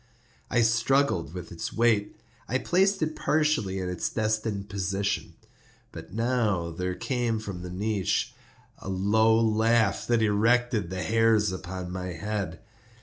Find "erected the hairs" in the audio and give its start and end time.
10.23-11.51